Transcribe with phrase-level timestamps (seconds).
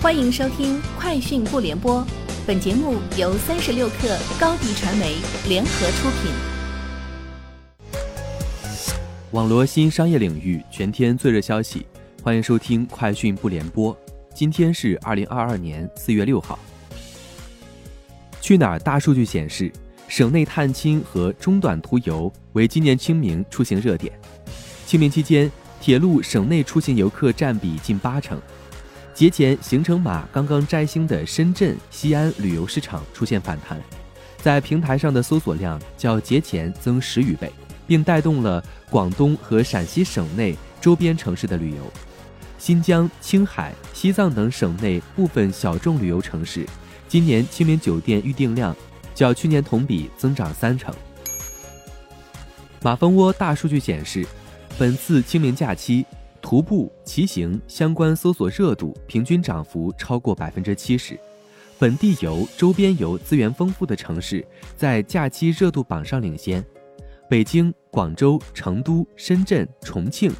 [0.00, 2.00] 欢迎收听《快讯不联播》，
[2.46, 5.16] 本节目由三十六克高低传媒
[5.48, 6.30] 联合出品。
[9.32, 11.84] 网罗新商业领域全天最热消息，
[12.22, 13.92] 欢迎收听《快讯不联播》。
[14.32, 16.56] 今天是二零二二年四月六号。
[18.40, 19.68] 去哪儿大数据显示，
[20.06, 24.12] 省内探亲和中短途游为今年清明出行热点。
[24.86, 28.40] 清明期间，铁路省内出行游客占比近八成。
[29.18, 33.76] 节前行程码刚刚摘星的深圳、西安旅游市场出现反弹，
[34.36, 37.52] 在平台上的搜索量较节前增十余倍，
[37.84, 41.78] 并带动了广东和陕西省内周边城市的旅游。
[42.58, 46.64] 新疆、青海、西藏等省内部分小众旅游城市，
[47.08, 48.72] 今年清明酒店预订量
[49.16, 50.94] 较去年同比增长三成。
[52.82, 54.24] 马蜂窝大数据显示。
[54.78, 56.06] 本次清明假期，
[56.48, 61.14] 徒步、骑行相关搜索热度平均涨幅超过百分之七十。
[61.78, 64.42] 本地游、周边游资源丰富的城市
[64.74, 66.64] 在假期热度榜上领先。
[67.28, 70.32] 北京、广州、成都、深圳、重庆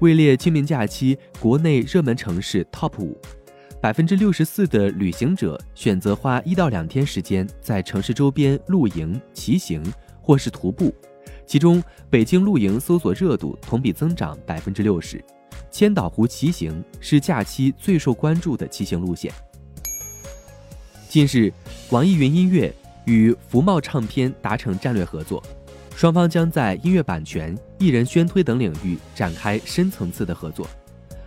[0.00, 3.18] 位列清明假期国内热门城市 TOP 五。
[3.80, 9.82] 百分之六十四的旅行者选择花一到两天时间在城市周边露营、骑行
[10.20, 10.94] 或是徒步。
[11.46, 15.24] 其中，北京露营搜索热度同比增长百分之六十，
[15.74, 19.32] 千岛湖骑行是假期最受关注的骑行路线。
[21.08, 21.52] 近日，
[21.90, 22.72] 网易云音乐
[23.06, 25.42] 与福茂唱片达成战略合作，
[25.96, 30.64] 双方将在音乐版权、艺人宣推等领域展开深层次的合作。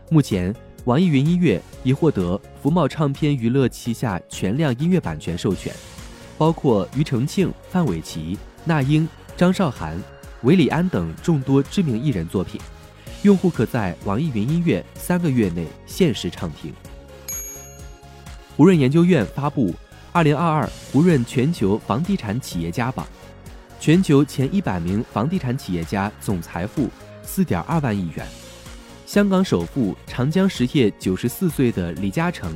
[0.10, 5.74] 目前，网易云音乐已获得福茂唱片娱乐旗下全量音乐版权授权，
[6.38, 9.06] 包括庾澄庆、范玮琪、那英。
[9.36, 10.02] 张韶涵、
[10.42, 12.60] 韦礼安等众多知名艺人作品，
[13.24, 16.72] 用户可在网易云音乐三个月内限时畅听。
[18.56, 19.72] 胡润研究院发布
[20.12, 23.06] 《二零二二胡润全球房地产企业家榜》，
[23.80, 26.90] 全球前一百名房地产企业家总财富
[27.22, 28.26] 四点二万亿元。
[29.06, 32.52] 香港首富长江实业九十四岁的李嘉诚，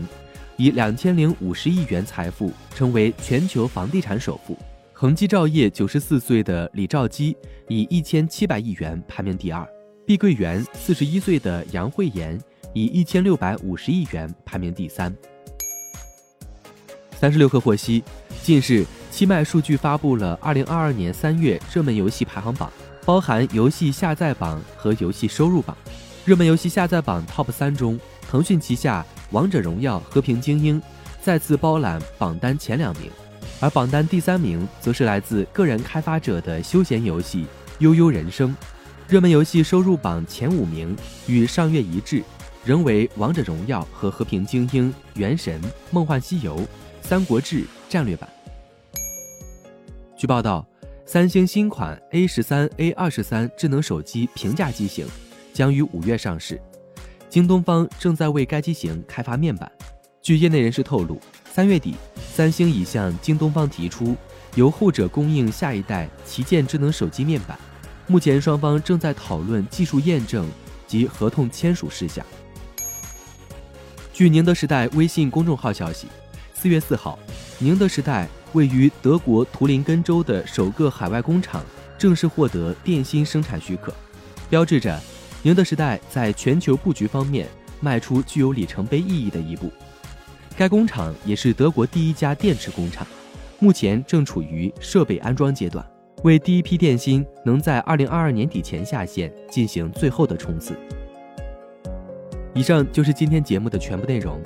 [0.58, 4.58] 以两千零五十亿元财富成为全球房地产首富。
[4.94, 7.36] 恒基兆业九十四岁的李兆基
[7.68, 9.68] 以一千七百亿元排名第二，
[10.04, 12.40] 碧桂园四十一岁的杨惠妍
[12.74, 15.16] 以一千六百五十亿元排名第三。
[17.20, 18.04] 三十六氪获悉，
[18.42, 22.72] 近日七脉数据发布了二零二二年三月热门游戏排行榜，
[23.06, 25.78] 包含游戏下载榜和游戏收入榜。
[26.26, 30.82] 热门游戏下载榜 TOP 三中，腾讯旗下《王者荣耀：和平精英》
[31.22, 33.10] 再次包揽榜单前两名。
[33.60, 37.44] 而榜单第三名则是来自个人开发者的休闲游戏
[37.78, 38.50] 《悠悠人生》，
[39.12, 40.96] 热门游戏收入榜前五名
[41.28, 42.24] 与上月一致，
[42.64, 46.56] 仍为《王者荣耀》和《和平精英》《原神》《梦幻西游》
[47.02, 48.30] 《三国志》战略版。
[50.16, 50.66] 据报道，
[51.06, 55.06] 三星新款 A 十三、A 二十三智能手机平价机型
[55.52, 56.58] 将于五月上市，
[57.28, 59.70] 京东方正在为该机型开发面板。
[60.22, 61.20] 据业内人士透露。
[61.52, 61.96] 三月底，
[62.34, 64.16] 三星已向京东方提出
[64.56, 67.60] 由后者供应下一代旗舰智能手机面板，
[68.12, 70.46] 目前双方正在讨论技术验证
[70.86, 72.26] 及合同签署事项。
[74.12, 76.08] 据宁德时代微信公众号消息，
[76.54, 77.18] 四月四号，
[77.58, 81.64] 宁德时代位于德国图林根州的首个海外工厂
[81.98, 83.96] 正式获得电芯生产许可，
[84.50, 85.00] 标志着
[85.42, 87.48] 宁德时代在全球布局方面
[87.80, 89.72] 迈出具有里程碑意义的一步。
[90.58, 93.08] 该工厂也是德国第一家电池工厂，
[93.60, 95.90] 目前正处于设备安装阶段，
[96.24, 100.76] 为第一批电芯能在二零二二年底前下线进行最后的冲刺。
[102.54, 104.40] 以上就是今天节目的全部内容，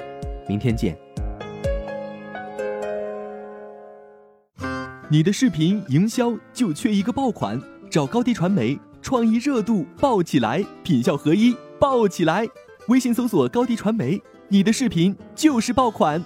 [0.47, 0.97] 明天见。
[5.09, 12.47] 你的视频营销就缺一个爆款，找高低传媒，创意热度爆起来，品效合一爆起来，
[12.87, 14.21] 微信搜索高低传媒。
[14.47, 16.23] 你的视频就是爆款。